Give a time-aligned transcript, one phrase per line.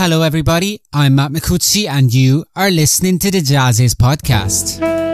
[0.00, 0.80] Hello, everybody.
[0.92, 5.07] I'm Matt Micucci, and you are listening to the JAZZIZ podcast.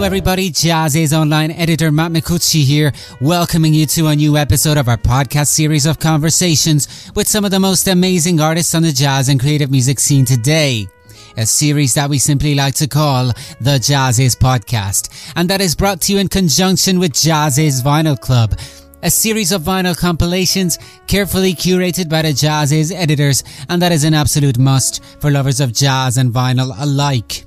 [0.00, 0.50] Hello, everybody.
[0.50, 2.90] JAZZIZ online editor Matt Micucci here,
[3.20, 7.50] welcoming you to a new episode of our podcast series of conversations with some of
[7.50, 10.88] the most amazing artists on the jazz and creative music scene today.
[11.36, 13.26] A series that we simply like to call
[13.60, 18.58] the JAZZIZ Podcast, and that is brought to you in conjunction with JAZZIZ Vinyl Club
[19.02, 24.14] a series of vinyl compilations carefully curated by the JAZZIZ editors, and that is an
[24.14, 27.46] absolute must for lovers of jazz and vinyl alike.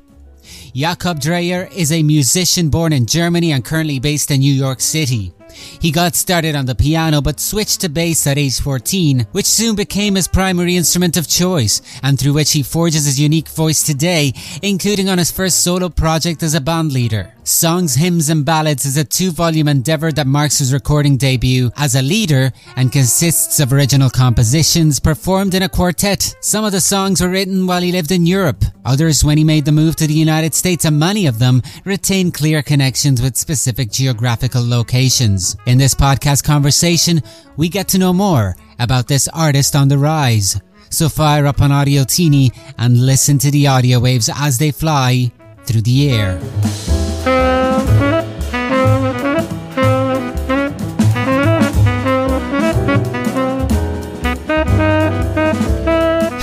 [0.75, 5.31] Jakob Dreyer is a musician born in Germany and currently based in New York City.
[5.53, 9.75] He got started on the piano but switched to bass at age 14, which soon
[9.75, 14.33] became his primary instrument of choice and through which he forges his unique voice today,
[14.61, 17.31] including on his first solo project as a bandleader.
[17.45, 22.01] Songs, Hymns and Ballads is a two-volume endeavour that marks his recording debut as a
[22.01, 26.35] leader and consists of original compositions performed in a quartet.
[26.39, 29.65] Some of the songs were written while he lived in Europe, others when he made
[29.65, 33.91] the move to the United States and many of them retain clear connections with specific
[33.91, 35.42] geographical locations.
[35.65, 37.21] In this podcast conversation,
[37.57, 40.59] we get to know more about this artist on the rise.
[40.89, 45.31] So fire up an Audio Teeny and listen to the audio waves as they fly
[45.65, 46.39] through the air.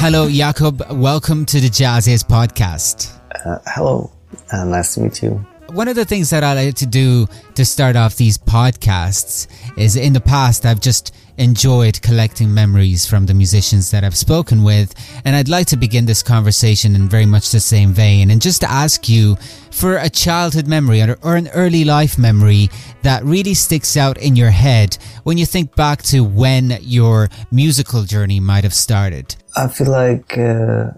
[0.02, 0.82] Hello, Jakob.
[0.90, 3.16] Welcome to the JAZZIZ podcast.
[3.44, 4.10] Uh, hello.
[4.52, 7.64] Uh, nice to meet you one of the things that I like to do to
[7.64, 13.32] start off these podcasts is in the past I've just enjoyed collecting memories from the
[13.32, 14.94] musicians that I've spoken with.
[15.24, 18.60] And I'd like to begin this conversation in very much the same vein and just
[18.60, 19.36] to ask you
[19.70, 22.68] for a childhood memory or an early life memory
[23.02, 28.02] that really sticks out in your head when you think back to when your musical
[28.02, 29.34] journey might have started.
[29.56, 30.90] I feel like uh,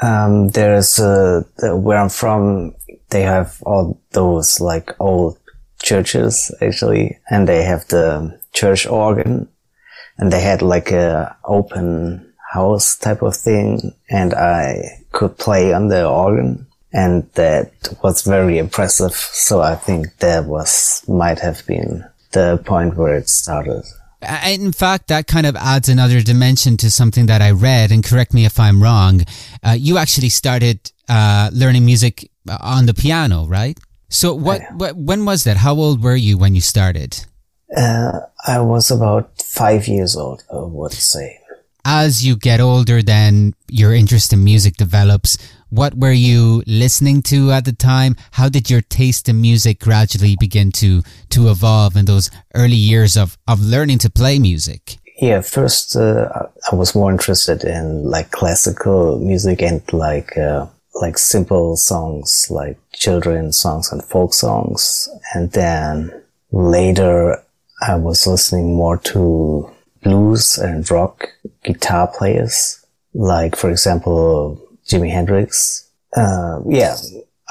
[0.00, 1.42] um, there's uh,
[1.74, 2.74] where I'm from
[3.10, 5.38] they have all those like old
[5.82, 9.48] churches actually, and they have the church organ,
[10.18, 15.88] and they had like a open house type of thing, and I could play on
[15.88, 17.72] the organ, and that
[18.02, 19.12] was very impressive.
[19.14, 23.82] So I think that was might have been the point where it started.
[24.46, 28.34] In fact, that kind of adds another dimension to something that I read, and correct
[28.34, 29.22] me if I'm wrong.
[29.62, 33.78] Uh, you actually started uh, learning music on the piano, right?
[34.08, 35.58] So what, what, when was that?
[35.58, 37.24] How old were you when you started?
[37.74, 41.38] Uh, I was about five years old, I would say.
[41.84, 45.38] As you get older, then your interest in music develops.
[45.70, 48.16] What were you listening to at the time?
[48.32, 53.16] How did your taste in music gradually begin to, to evolve in those early years
[53.16, 54.98] of, of learning to play music?
[55.18, 61.18] Yeah, first, uh, I was more interested in like classical music and like, uh, like
[61.18, 65.08] simple songs like children's songs and folk songs.
[65.34, 66.12] And then
[66.52, 67.42] later
[67.82, 69.70] I was listening more to
[70.02, 71.28] blues and rock
[71.64, 72.84] guitar players,
[73.14, 75.88] like for example, Jimi Hendrix.
[76.16, 76.96] Uh, yeah,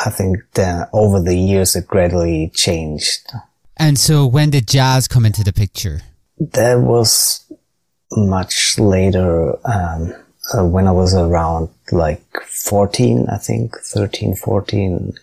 [0.06, 3.32] I think that over the years it gradually changed.
[3.78, 6.02] And so when did jazz come into the picture?
[6.38, 7.46] That was
[8.12, 9.56] much later.
[9.66, 10.14] Um,
[10.54, 15.14] uh, when I was around like 14, I think 13, 14,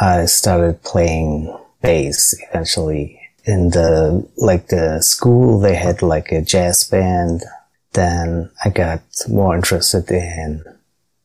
[0.00, 6.84] I started playing bass eventually in the, like the school, they had like a jazz
[6.84, 7.42] band.
[7.92, 10.64] Then I got more interested in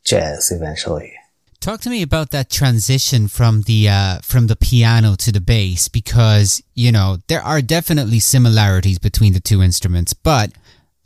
[0.04, 1.14] jazz eventually.
[1.60, 5.90] Talk to me about that transition from the uh, from the piano to the bass
[5.90, 10.52] because you know there are definitely similarities between the two instruments, but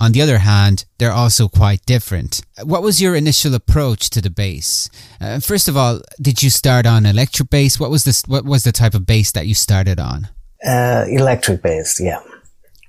[0.03, 2.41] on the other hand, they're also quite different.
[2.61, 4.89] What was your initial approach to the bass?
[5.21, 7.79] Uh, first of all, did you start on electric bass?
[7.79, 8.21] What was this?
[8.27, 10.27] What was the type of bass that you started on?
[10.65, 12.19] Uh, electric bass, yeah.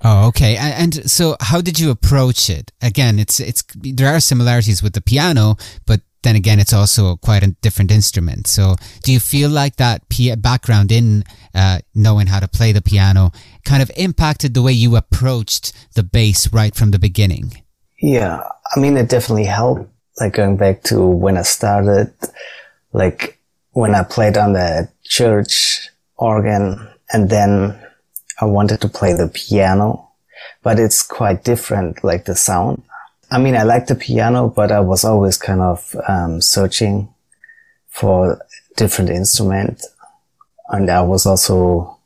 [0.03, 0.57] Oh, okay.
[0.57, 2.73] And, and, so, how did you approach it?
[2.81, 7.43] Again, it's it's there are similarities with the piano, but then again, it's also quite
[7.43, 8.47] a different instrument.
[8.47, 10.01] So, do you feel like that
[10.41, 11.23] background in
[11.53, 13.31] uh, knowing how to play the piano
[13.63, 17.61] kind of impacted the way you approached the bass right from the beginning?
[18.01, 18.43] Yeah,
[18.75, 19.89] I mean, it definitely helped.
[20.19, 22.11] Like going back to when I started,
[22.93, 23.37] like
[23.71, 27.77] when I played on the church organ, and then
[28.41, 30.09] I wanted to play the piano,
[30.63, 32.81] but it's quite different, like the sound.
[33.31, 37.13] I mean, I like the piano, but I was always kind of um, searching
[37.89, 38.39] for
[38.77, 39.83] different instrument,
[40.69, 41.97] and I was also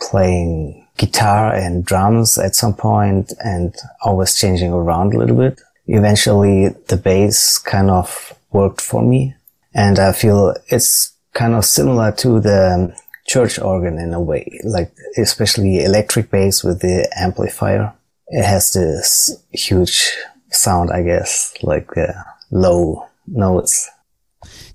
[0.00, 5.60] playing guitar and drums at some point, and always changing around a little bit.
[5.86, 9.34] Eventually, the bass kind of worked for me,
[9.74, 12.94] and I feel it's kind of similar to the
[13.26, 17.92] church organ in a way, like especially electric bass with the amplifier.
[18.30, 20.08] It has this huge
[20.50, 22.12] sound, I guess, like uh,
[22.50, 23.90] low notes.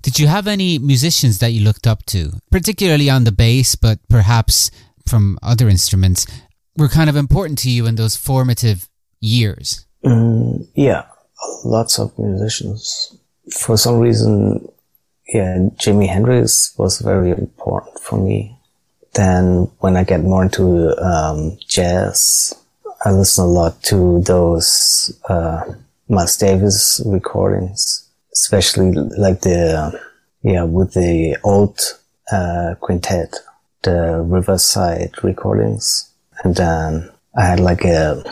[0.02, 3.98] Did you have any musicians that you looked up to, particularly on the bass, but
[4.08, 4.70] perhaps
[5.06, 6.26] from other instruments,
[6.76, 8.88] were kind of important to you in those formative
[9.20, 9.86] years?
[10.04, 11.04] Mm, yeah,
[11.64, 13.16] lots of musicians.
[13.50, 14.68] For some reason,
[15.28, 18.56] yeah, Jimi Hendrix was very important for me.
[19.14, 22.54] Then when I get more into um, jazz,
[23.06, 25.62] I listen a lot to those uh,
[26.08, 29.96] Miles Davis recordings, especially like the
[30.42, 31.78] yeah with the old
[32.32, 33.36] uh, quintet,
[33.84, 36.10] the Riverside recordings,
[36.42, 37.08] and then
[37.38, 38.24] I had like a,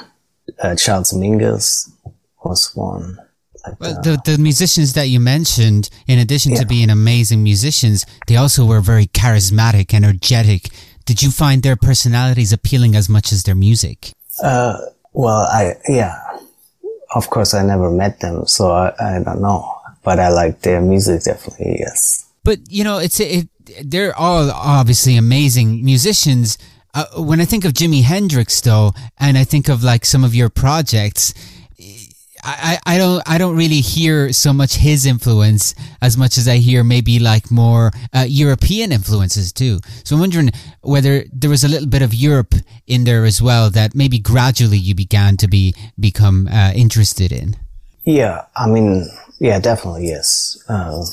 [0.58, 1.88] a Charles Mingus
[2.42, 3.16] was one.
[3.78, 6.62] Well, the, the musicians that you mentioned, in addition yeah.
[6.62, 10.68] to being amazing musicians, they also were very charismatic, energetic.
[11.04, 14.12] Did you find their personalities appealing as much as their music?
[14.42, 14.78] Uh,
[15.12, 16.18] well, I, yeah.
[17.14, 19.72] Of course, I never met them, so I, I don't know.
[20.02, 22.26] But I like their music definitely, yes.
[22.42, 23.48] But, you know, it's, it,
[23.82, 26.58] they're all obviously amazing musicians.
[26.92, 30.34] Uh, when I think of Jimi Hendrix, though, and I think of like some of
[30.34, 31.32] your projects,
[32.44, 36.56] I, I don't I don't really hear so much his influence as much as I
[36.56, 39.78] hear maybe like more uh, European influences too.
[40.04, 40.50] So I'm wondering
[40.82, 42.54] whether there was a little bit of Europe
[42.86, 47.56] in there as well that maybe gradually you began to be become uh, interested in.
[48.04, 49.08] Yeah, I mean,
[49.38, 50.62] yeah, definitely yes.
[50.68, 51.04] Uh,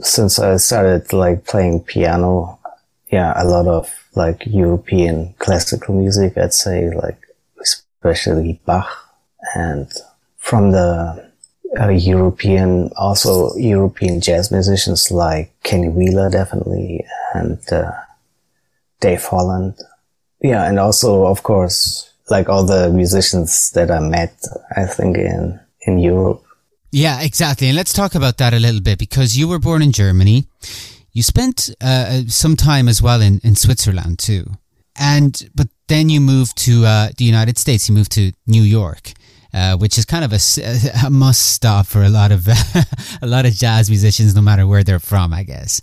[0.00, 2.58] since I started like playing piano,
[3.12, 7.18] yeah, a lot of like European classical music, I'd say like
[7.60, 8.88] especially Bach
[9.54, 9.92] and
[10.46, 11.32] from the
[11.80, 17.04] uh, European, also European jazz musicians like Kenny Wheeler, definitely,
[17.34, 17.90] and uh,
[19.00, 19.74] Dave Holland.
[20.40, 24.38] Yeah, and also, of course, like all the musicians that I met,
[24.76, 26.44] I think in in Europe.
[26.92, 27.66] Yeah, exactly.
[27.66, 30.46] And let's talk about that a little bit because you were born in Germany.
[31.10, 34.44] You spent uh, some time as well in, in Switzerland too.
[34.94, 37.88] And, but then you moved to uh, the United States.
[37.88, 39.12] You moved to New York.
[39.56, 42.46] Uh, which is kind of a, a, must stop for a lot of
[43.22, 45.32] a lot of jazz musicians, no matter where they're from.
[45.32, 45.80] I guess.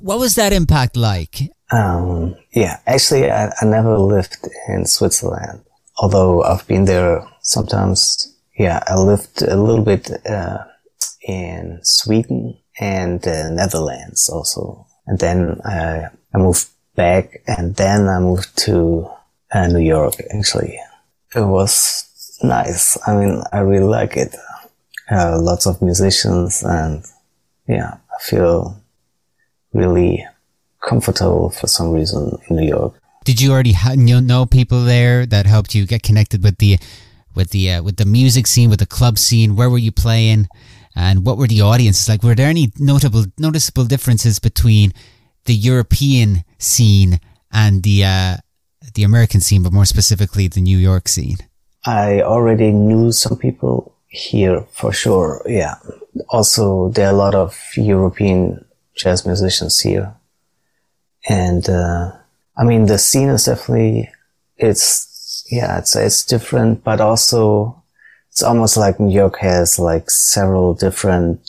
[0.00, 1.50] What was that impact like?
[1.70, 5.62] Um, yeah, actually, I, I, never lived in Switzerland,
[5.96, 8.34] although I've been there sometimes.
[8.58, 10.58] Yeah, I lived a little bit uh,
[11.26, 18.18] in Sweden and the Netherlands also, and then I, I moved back, and then I
[18.18, 19.08] moved to
[19.52, 20.16] uh, New York.
[20.34, 20.78] Actually,
[21.34, 22.07] it was
[22.42, 22.98] nice.
[23.06, 24.34] I mean, I really like it.
[25.10, 27.04] Uh, lots of musicians and
[27.66, 28.80] yeah, I feel
[29.72, 30.26] really
[30.80, 32.94] comfortable for some reason in New York.
[33.24, 36.78] Did you already ha- know people there that helped you get connected with the
[37.34, 39.54] with the uh, with the music scene, with the club scene?
[39.54, 40.48] Where were you playing,
[40.96, 42.22] and what were the audiences like?
[42.22, 44.92] Were there any notable noticeable differences between
[45.44, 47.20] the European scene
[47.52, 48.36] and the uh,
[48.94, 51.36] the American scene, but more specifically the New York scene?
[51.88, 55.40] I already knew some people here for sure.
[55.46, 55.76] Yeah.
[56.28, 60.14] Also, there are a lot of European jazz musicians here.
[61.30, 62.12] And, uh,
[62.58, 64.10] I mean, the scene is definitely,
[64.58, 67.82] it's, yeah, it's, it's different, but also
[68.30, 71.40] it's almost like New York has like several different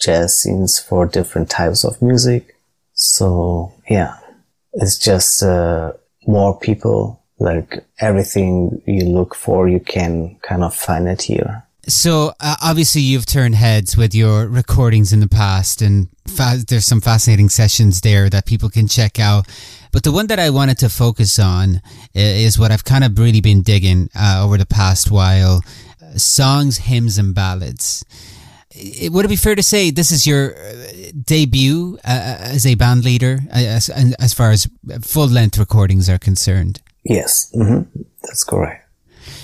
[0.00, 2.56] jazz scenes for different types of music.
[2.94, 4.16] So yeah,
[4.72, 5.92] it's just, uh,
[6.26, 11.64] more people like everything you look for, you can kind of find it here.
[11.86, 16.84] So uh, obviously you've turned heads with your recordings in the past and fa- there's
[16.84, 19.48] some fascinating sessions there that people can check out.
[19.90, 21.80] But the one that I wanted to focus on
[22.14, 25.62] is what I've kind of really been digging uh, over the past while.
[26.14, 28.04] Songs, hymns and ballads.
[28.70, 32.66] It, would it be fair to say this is your uh, debut uh, uh, as
[32.66, 34.68] a band leader as, as far as
[35.00, 36.82] full length recordings are concerned?
[37.08, 38.02] Yes, mm-hmm.
[38.22, 38.84] that's correct.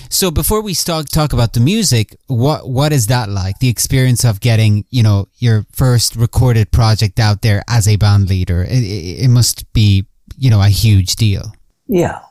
[0.09, 3.59] So before we start talk about the music, what what is that like?
[3.59, 8.29] The experience of getting you know your first recorded project out there as a band
[8.29, 8.63] leader.
[8.63, 10.05] It, it, it must be
[10.37, 11.53] you know a huge deal.
[11.87, 12.21] Yeah,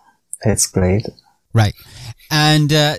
[0.44, 1.06] it's great.
[1.52, 1.74] Right.
[2.32, 2.96] And, uh,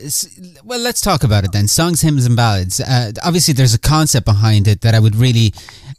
[0.63, 1.67] well, let's talk about it then.
[1.67, 2.79] Songs, hymns, and ballads.
[2.79, 5.51] Uh, obviously, there's a concept behind it that I would really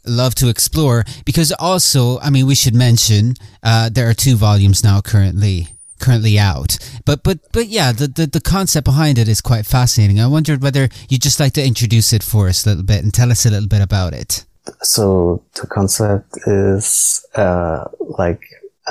[0.07, 4.83] love to explore because also, I mean, we should mention, uh, there are two volumes
[4.83, 5.67] now currently
[5.99, 6.77] currently out.
[7.05, 10.19] But but but yeah, the, the the concept behind it is quite fascinating.
[10.19, 13.13] I wondered whether you'd just like to introduce it for us a little bit and
[13.13, 14.45] tell us a little bit about it.
[14.81, 18.41] So the concept is uh, like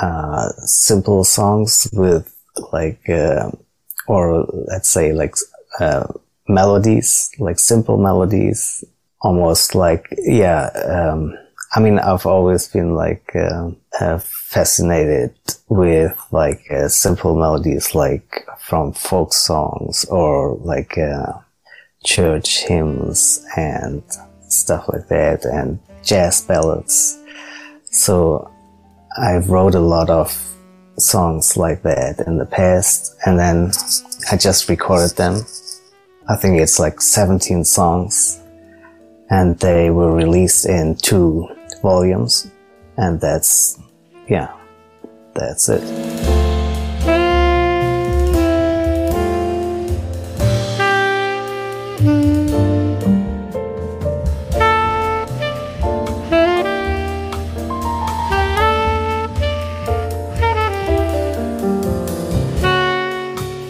[0.01, 2.33] uh, simple songs with
[2.71, 3.51] like uh,
[4.07, 5.35] or let's say like
[5.79, 6.07] uh,
[6.47, 8.83] melodies, like simple melodies,
[9.21, 10.69] almost like yeah.
[10.85, 11.37] Um,
[11.75, 13.35] I mean, I've always been like
[13.99, 15.33] uh, fascinated
[15.69, 21.33] with like uh, simple melodies, like from folk songs or like uh,
[22.03, 24.03] church hymns and
[24.47, 27.19] stuff like that, and jazz ballads.
[27.85, 28.51] So
[29.17, 30.29] I wrote a lot of
[30.97, 33.71] songs like that in the past, and then
[34.31, 35.41] I just recorded them.
[36.29, 38.39] I think it's like 17 songs,
[39.29, 41.47] and they were released in two
[41.81, 42.51] volumes,
[42.97, 43.79] and that's,
[44.27, 44.53] yeah,
[45.33, 46.26] that's it.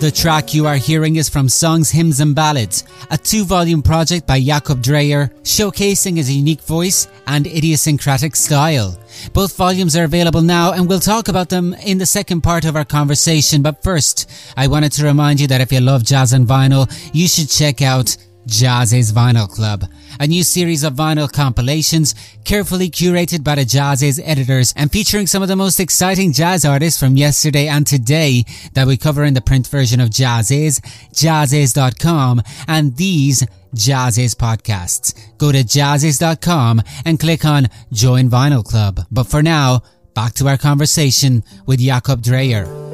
[0.07, 4.25] The track you are hearing is from Songs, Hymns and Ballads, a two volume project
[4.25, 8.97] by Jakob Dreyer, showcasing his unique voice and idiosyncratic style.
[9.33, 12.77] Both volumes are available now and we'll talk about them in the second part of
[12.77, 13.61] our conversation.
[13.61, 17.27] But first, I wanted to remind you that if you love jazz and vinyl, you
[17.27, 18.15] should check out
[18.47, 19.83] JAZZIZ Vinyl Club,
[20.19, 25.41] a new series of vinyl compilations carefully curated by the JAZZIZ editors and featuring some
[25.41, 28.43] of the most exciting jazz artists from yesterday and today
[28.73, 30.81] that we cover in the print version of JAZZIZ,
[31.13, 35.13] jazziz.com and these JAZZIZ podcasts.
[35.37, 39.01] Go to jazziz.com and click on Join Vinyl Club.
[39.11, 39.81] But for now,
[40.13, 42.86] back to our conversation with Jakob Dreyer.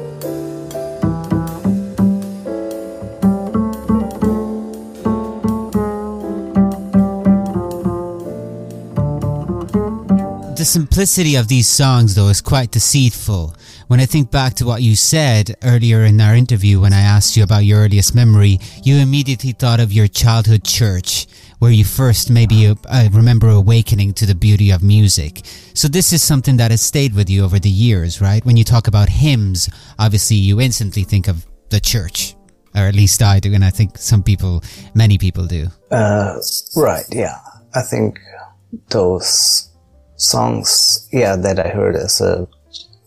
[10.64, 13.54] The simplicity of these songs, though, is quite deceitful.
[13.88, 17.36] When I think back to what you said earlier in our interview when I asked
[17.36, 21.26] you about your earliest memory, you immediately thought of your childhood church,
[21.58, 25.42] where you first maybe uh, remember awakening to the beauty of music.
[25.74, 28.42] So this is something that has stayed with you over the years, right?
[28.46, 29.68] When you talk about hymns,
[29.98, 32.36] obviously you instantly think of the church.
[32.74, 34.62] Or at least I do, and I think some people,
[34.94, 35.66] many people do.
[35.90, 36.38] Uh,
[36.74, 37.38] right, yeah.
[37.74, 38.18] I think
[38.88, 39.68] those
[40.16, 42.48] songs, yeah, that I heard as a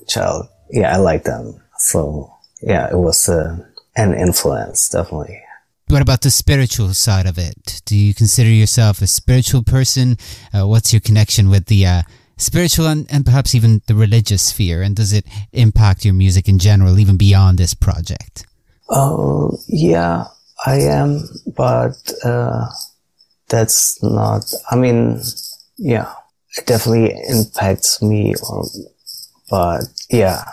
[0.08, 1.62] child, yeah, I like them.
[1.78, 3.58] So yeah, it was uh,
[3.96, 5.42] an influence, definitely.
[5.90, 7.82] What about the spiritual side of it?
[7.86, 10.18] Do you consider yourself a spiritual person?
[10.54, 12.02] Uh, what's your connection with the uh,
[12.36, 14.82] spiritual and, and perhaps even the religious sphere?
[14.82, 18.46] And does it impact your music in general, even beyond this project?
[18.90, 20.26] Oh, yeah,
[20.66, 21.22] I am,
[21.56, 22.68] but uh,
[23.48, 25.22] that's not, I mean,
[25.78, 26.14] yeah,
[26.66, 28.36] definitely impacts me.
[28.52, 28.66] Um,
[29.50, 30.44] but yeah,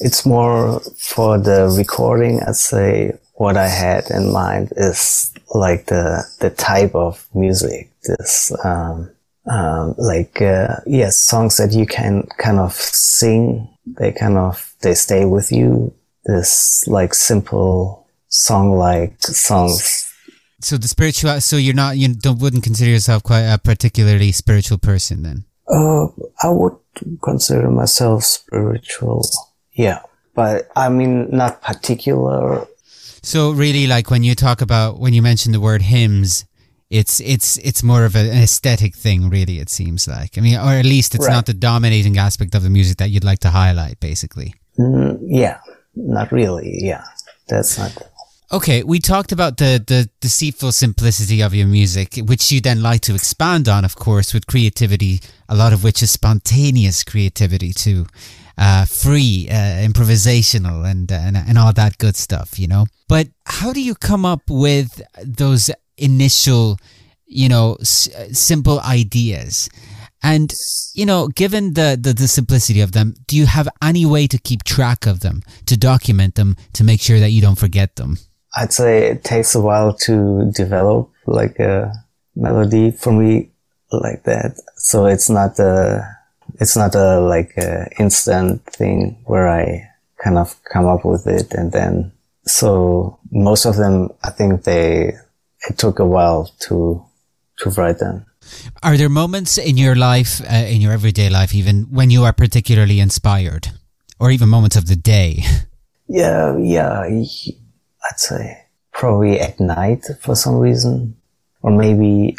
[0.00, 2.40] it's more for the recording.
[2.46, 7.90] I'd say what I had in mind is like the the type of music.
[8.04, 9.10] This um,
[9.46, 13.68] um, like uh, yes, songs that you can kind of sing.
[13.86, 15.92] They kind of they stay with you.
[16.24, 20.09] This like simple song like songs
[20.60, 24.78] so the spiritual so you're not you don't wouldn't consider yourself quite a particularly spiritual
[24.78, 25.44] person then?
[25.68, 26.06] Uh
[26.42, 26.76] i would
[27.22, 29.24] consider myself spiritual
[29.72, 30.02] yeah.
[30.34, 32.66] But i mean not particular.
[33.22, 36.44] So really like when you talk about when you mention the word hymns
[36.90, 40.36] it's it's it's more of an aesthetic thing really it seems like.
[40.38, 41.34] I mean or at least it's right.
[41.34, 44.54] not the dominating aspect of the music that you'd like to highlight basically.
[44.78, 45.60] Mm, yeah.
[45.94, 47.04] Not really yeah.
[47.48, 47.96] That's not
[48.52, 53.00] Okay, we talked about the, the deceitful simplicity of your music, which you then like
[53.02, 58.06] to expand on, of course, with creativity, a lot of which is spontaneous creativity too,
[58.58, 62.86] uh, free, uh, improvisational, and, and and all that good stuff, you know.
[63.08, 66.76] But how do you come up with those initial,
[67.26, 69.68] you know, s- simple ideas?
[70.24, 70.52] And,
[70.92, 74.36] you know, given the, the, the, simplicity of them, do you have any way to
[74.38, 78.18] keep track of them, to document them, to make sure that you don't forget them?
[78.56, 81.92] I'd say it takes a while to develop like a
[82.34, 83.50] melody for me
[83.92, 84.60] like that.
[84.76, 86.06] So it's not a,
[86.60, 89.88] it's not a like a instant thing where I
[90.22, 91.52] kind of come up with it.
[91.52, 92.12] And then,
[92.44, 95.14] so most of them, I think they,
[95.68, 97.04] it took a while to,
[97.58, 98.26] to write them.
[98.82, 102.32] Are there moments in your life, uh, in your everyday life, even when you are
[102.32, 103.68] particularly inspired,
[104.18, 105.44] or even moments of the day?
[106.08, 107.08] Yeah, yeah,
[108.10, 111.16] I'd say probably at night for some reason,
[111.62, 112.36] or maybe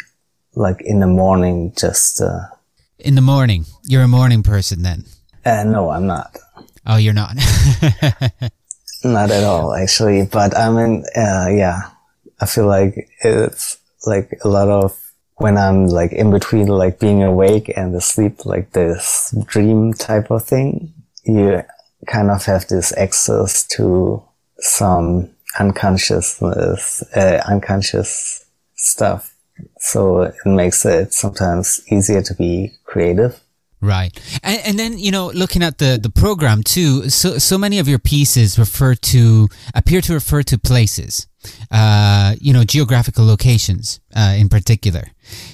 [0.54, 2.20] like in the morning, just.
[2.20, 2.46] Uh,
[2.98, 5.04] in the morning, you're a morning person then.
[5.44, 6.36] Uh, no, I'm not.
[6.86, 7.34] Oh, you're not.
[9.04, 10.26] not at all, actually.
[10.26, 11.90] But I mean, uh, yeah,
[12.40, 14.98] I feel like it's like a lot of
[15.36, 20.44] when I'm like in between like being awake and asleep, like this dream type of
[20.44, 20.92] thing,
[21.24, 21.62] you
[22.06, 24.22] kind of have this access to
[24.58, 28.44] some unconsciousness, uh, unconscious
[28.74, 29.34] stuff.
[29.78, 33.38] So it makes it sometimes easier to be creative.
[33.80, 34.16] Right.
[34.44, 37.88] And, and then, you know, looking at the, the program too, so, so many of
[37.88, 41.26] your pieces refer to, appear to refer to places,
[41.72, 45.08] uh, you know, geographical locations, uh, in particular.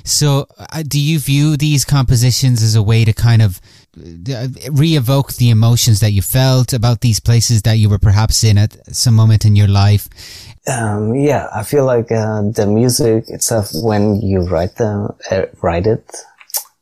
[0.05, 3.63] So, uh, do you view these compositions as a way to kind of
[4.71, 8.95] re-evoke the emotions that you felt about these places that you were perhaps in at
[8.95, 10.09] some moment in your life?
[10.67, 15.87] Um, yeah, I feel like uh, the music itself, when you write them, uh, write
[15.87, 16.05] it,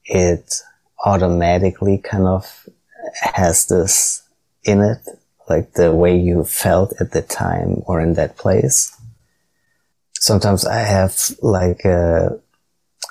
[0.05, 0.63] it
[1.05, 2.69] automatically kind of
[3.21, 4.23] has this
[4.65, 4.99] in it,
[5.49, 8.93] like the way you felt at the time or in that place.
[10.15, 12.31] Sometimes I have like, uh,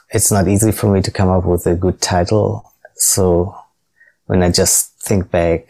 [0.09, 2.73] it's not easy for me to come up with a good title.
[2.95, 3.55] So
[4.25, 5.67] when I just think back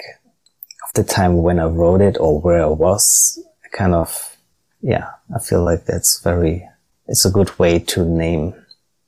[0.84, 4.38] of the time when I wrote it or where I was, I kind of,
[4.82, 6.68] yeah, I feel like that's very,
[7.08, 8.54] it's a good way to name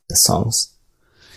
[0.10, 0.74] the songs.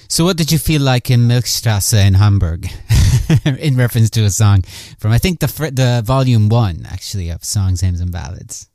[0.09, 2.69] So, what did you feel like in Milchstrasse in Hamburg,
[3.45, 4.63] in reference to a song
[4.99, 8.69] from I think the the volume one actually of songs, hymns, and ballads?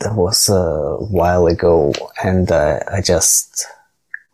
[0.00, 3.64] That was a while ago, and uh, I just,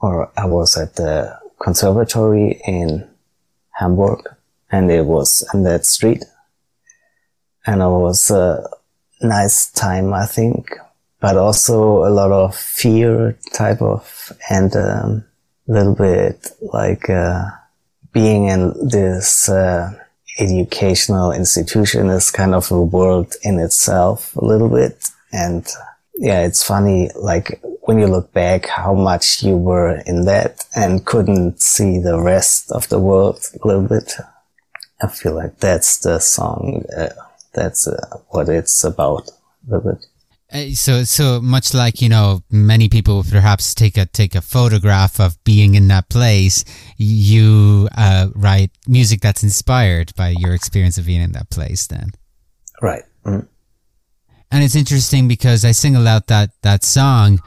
[0.01, 3.12] or I was at the conservatory in
[3.83, 4.21] Hamburg,
[4.71, 6.25] and it was on that street,
[7.66, 8.68] and it was a
[9.21, 10.71] nice time, I think,
[11.21, 14.75] but also a lot of fear type of and.
[14.77, 15.25] Um,
[15.66, 17.45] little bit like uh,
[18.12, 19.90] being in this uh,
[20.38, 25.66] educational institution is kind of a world in itself a little bit and
[26.16, 31.05] yeah it's funny like when you look back how much you were in that and
[31.05, 34.14] couldn't see the rest of the world a little bit
[35.03, 37.09] i feel like that's the song uh,
[37.53, 40.07] that's uh, what it's about a little bit
[40.53, 45.18] uh, so, so much like you know, many people perhaps take a take a photograph
[45.18, 46.64] of being in that place.
[46.99, 51.87] You uh, write music that's inspired by your experience of being in that place.
[51.87, 52.11] Then,
[52.83, 53.03] right.
[53.25, 53.49] Mm.
[54.51, 57.40] And it's interesting because I single out that that song,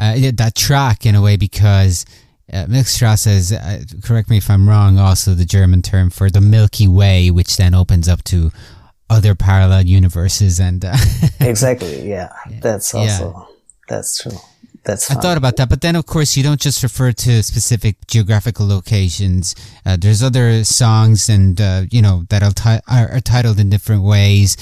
[0.00, 2.04] uh, that track in a way because
[2.52, 6.40] uh, Milchstrasse is, uh, correct me if I'm wrong, also the German term for the
[6.40, 8.50] Milky Way, which then opens up to
[9.08, 10.96] other parallel universes and uh,
[11.40, 12.32] exactly yeah.
[12.60, 13.54] that's also yeah.
[13.88, 14.38] that's true
[14.84, 15.18] that's fun.
[15.18, 18.66] I thought about that, but then of course you don't just refer to specific geographical
[18.66, 19.54] locations.
[19.84, 23.68] Uh, there's other songs and uh, you know that are, ti- are, are, titled in
[23.68, 24.56] different ways.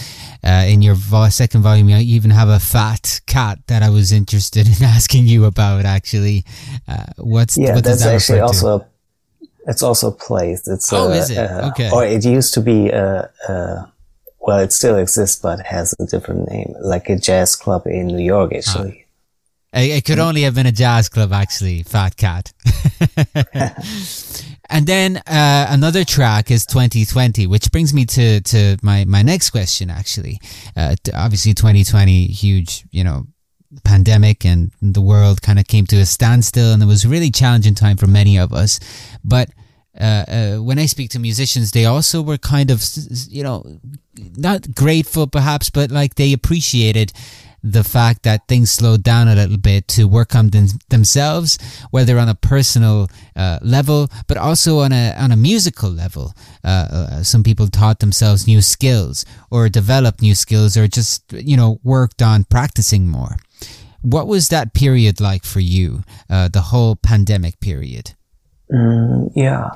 [0.45, 4.13] Uh, in your vo- second volume, you even have a fat cat that I was
[4.13, 5.85] interested in asking you about.
[5.85, 6.45] Actually,
[6.87, 8.87] uh, what's yeah, what that's that actually also
[9.67, 10.69] it's also placed.
[10.69, 11.91] It's oh, is it uh, okay?
[11.93, 13.31] Or it used to be a
[14.49, 18.25] well, it still exists, but has a different name, like a jazz club in New
[18.25, 19.05] York, actually.
[19.81, 22.53] It could only have been a jazz club, actually, Fat Cat.
[24.71, 29.51] and then uh, another track is 2020, which brings me to, to my, my next
[29.51, 30.41] question, actually.
[30.77, 33.27] Uh, obviously, 2020, huge, you know,
[33.85, 37.31] pandemic and the world kind of came to a standstill and it was a really
[37.31, 38.81] challenging time for many of us.
[39.23, 39.51] But
[39.99, 42.83] uh, uh, when I speak to musicians, they also were kind of,
[43.29, 43.65] you know,
[44.37, 47.13] not grateful perhaps, but like they appreciated
[47.63, 51.59] the fact that things slowed down a little bit to work on them, themselves,
[51.91, 56.35] whether on a personal uh, level, but also on a on a musical level.
[56.65, 61.57] Uh, uh, some people taught themselves new skills, or developed new skills, or just you
[61.57, 63.37] know worked on practicing more.
[64.03, 66.05] What was that period like for you?
[66.31, 68.15] Uh, the whole pandemic period.
[68.73, 69.71] Mm, yeah,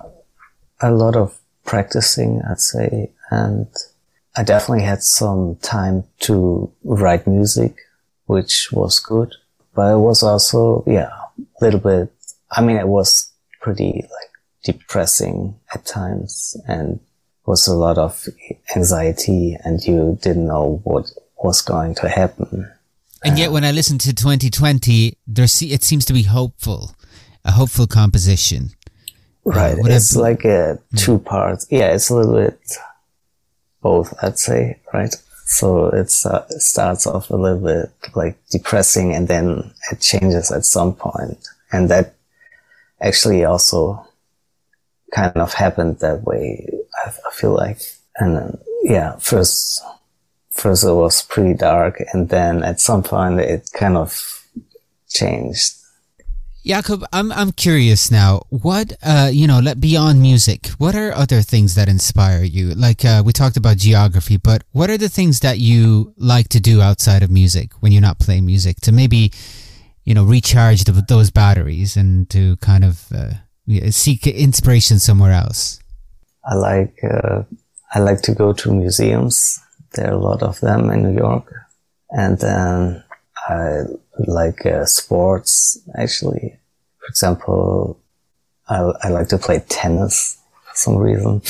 [0.81, 3.67] a lot of practicing, I'd say, and
[4.37, 7.77] I definitely had some time to write music,
[8.27, 9.35] which was good,
[9.75, 12.13] but it was also, yeah, a little bit,
[12.51, 14.31] I mean, it was pretty like
[14.65, 17.01] depressing at times and
[17.47, 18.27] was a lot of
[18.75, 21.11] anxiety and you didn't know what
[21.43, 22.71] was going to happen.
[23.25, 26.97] And yet, when I listen to 2020, there it seems to be hopeful,
[27.45, 28.71] a hopeful composition.
[29.45, 29.79] Right.
[29.79, 31.67] Uh, it's like a two parts.
[31.71, 32.59] Yeah, it's a little bit
[33.83, 35.15] both, I'd say, right?
[35.45, 40.65] So uh, it starts off a little bit like depressing and then it changes at
[40.65, 41.47] some point.
[41.73, 42.15] And that
[43.01, 44.07] actually also
[45.13, 46.67] kind of happened that way.
[47.05, 47.81] I, I feel like,
[48.17, 49.83] and then, yeah, first,
[50.51, 54.47] first it was pretty dark and then at some point it kind of
[55.09, 55.82] changed
[56.65, 58.43] Jakob, I'm I'm curious now.
[58.51, 62.73] What uh, you know, let beyond music, what are other things that inspire you?
[62.75, 66.61] Like uh, we talked about geography, but what are the things that you like to
[66.61, 69.33] do outside of music when you're not playing music to maybe,
[70.05, 75.81] you know, recharge the, those batteries and to kind of uh, seek inspiration somewhere else?
[76.45, 77.43] I like uh,
[77.93, 79.59] I like to go to museums.
[79.95, 81.53] There are a lot of them in New York,
[82.11, 83.03] and then
[83.49, 83.83] I
[84.19, 86.59] like uh, sports actually.
[86.99, 87.99] For example,
[88.69, 91.43] I, I like to play tennis for some reason.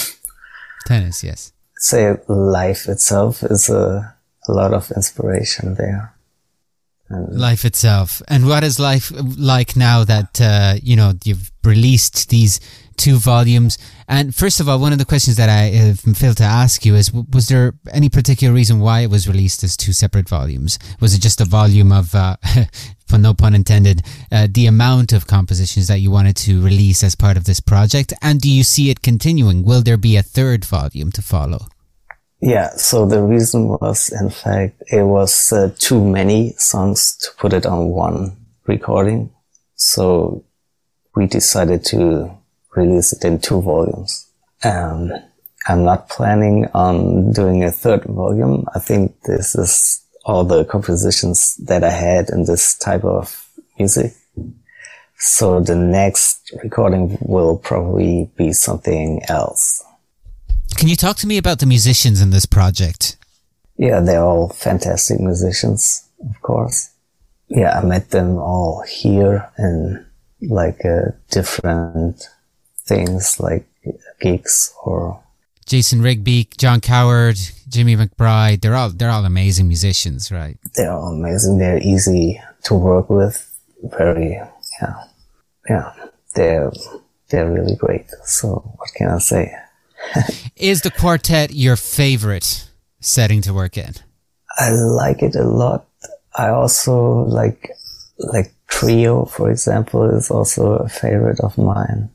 [0.87, 1.53] Tennis, yes.
[1.77, 4.15] Say life itself is a,
[4.49, 6.15] a lot of inspiration there.
[7.09, 8.23] And life itself.
[8.29, 12.59] And what is life like now that, uh, you know, you've released these
[13.03, 13.79] two volumes.
[14.07, 16.95] And first of all, one of the questions that I have failed to ask you
[16.95, 20.79] is: Was there any particular reason why it was released as two separate volumes?
[21.01, 22.37] Was it just a volume of, uh,
[23.13, 27.37] no pun intended, uh, the amount of compositions that you wanted to release as part
[27.37, 28.13] of this project?
[28.23, 29.65] And do you see it continuing?
[29.65, 31.67] Will there be a third volume to follow?
[32.41, 37.53] Yeah, so the reason was, in fact, it was uh, too many songs to put
[37.53, 38.37] it on one
[38.67, 39.31] recording.
[39.77, 40.45] So
[41.15, 42.37] we decided to
[42.75, 44.29] release it in two volumes.
[44.65, 45.13] Um,
[45.69, 48.67] I'm not planning on doing a third volume.
[48.75, 54.15] I think this is all the compositions that I had in this type of music.
[55.19, 59.85] So the next recording will probably be something else.
[60.77, 63.17] Can you talk to me about the musicians in this project?
[63.77, 66.91] Yeah, they're all fantastic musicians, of course.
[67.49, 70.05] Yeah, I met them all here in
[70.41, 72.29] like a different
[72.93, 73.67] things like
[74.21, 75.23] gigs or
[75.67, 80.59] Jason Rigby, Jon Cowherd, Jimmy McBride, they're all they're all amazing musicians, right?
[80.75, 81.59] They're all amazing.
[81.59, 83.49] They're easy to work with.
[83.83, 84.41] Very
[84.81, 85.05] yeah.
[85.69, 85.93] Yeah.
[86.35, 86.73] They're
[87.31, 88.07] they're really great.
[88.25, 89.55] So what can I say?
[90.57, 92.69] Is the quartet your favorite
[93.01, 93.95] setting to work in?
[94.59, 95.87] I like it a lot.
[96.37, 97.71] I also like
[98.19, 102.11] like trio, for example, is also a favorite of mine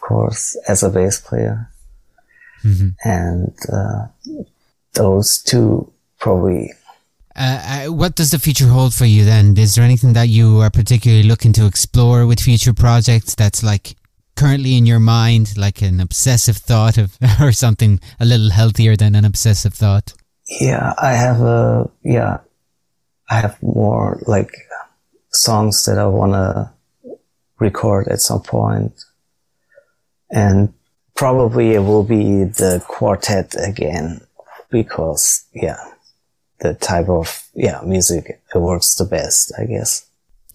[0.00, 1.70] course, as a bass player.
[2.64, 2.88] Mm-hmm.
[3.04, 4.06] And uh,
[4.94, 6.72] those two probably.
[7.34, 9.56] Uh, uh, what does the future hold for you then?
[9.58, 13.94] Is there anything that you are particularly looking to explore with future projects that's like
[14.36, 19.14] currently in your mind, like an obsessive thought of, or something a little healthier than
[19.14, 20.14] an obsessive thought?
[20.60, 22.38] Yeah, I have a, yeah,
[23.28, 24.52] I have more like
[25.30, 26.70] songs that I want to
[27.58, 28.92] record at some point
[30.30, 30.72] and
[31.14, 34.20] probably it will be the quartet again
[34.70, 35.92] because yeah
[36.60, 40.06] the type of yeah music it works the best i guess.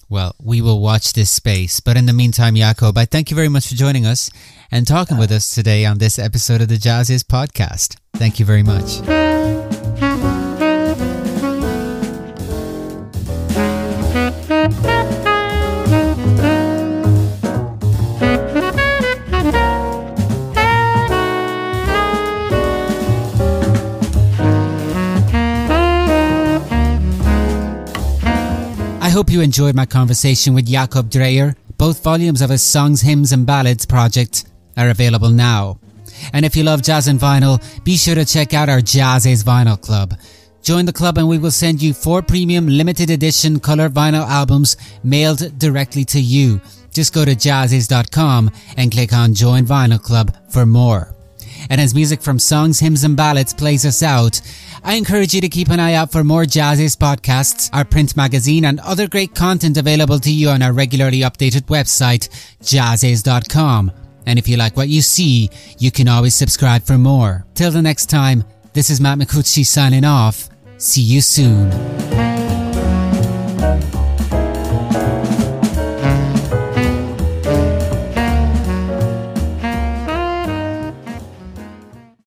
[0.10, 1.79] Well we will watch this space.
[1.79, 4.29] But in the meantime jakob i thank you very much for joining us
[4.71, 7.97] and talking with us today on this episode of the JAZZIZ podcast.
[8.13, 9.61] Thank you very much
[29.21, 31.55] hope you enjoyed my conversation with Jakob Dreyer.
[31.77, 35.79] Both volumes of his Songs, Hymns and Ballads project are available now.
[36.34, 39.79] And if you love jazz and vinyl, be sure to check out our JAZZIZ Vinyl
[39.79, 40.15] Club.
[40.63, 44.75] Join the club and we will send you four premium limited edition color vinyl albums
[45.03, 46.60] mailed directly to you.
[46.91, 51.13] Just go to jazziz.com and click on Join Vinyl Club for more.
[51.69, 54.41] And as music from songs, hymns and ballads plays us out,
[54.84, 58.65] I encourage you to keep an eye out for more JAZZIZ podcasts, our print magazine,
[58.65, 62.30] and other great content available to you on our regularly updated website,
[62.62, 63.91] jazziz.com.
[64.26, 67.45] And if you like what you see, you can always subscribe for more.
[67.54, 68.43] Till the next time,
[68.74, 70.50] this is Matt Micucci signing off.
[70.78, 72.20] See you soon.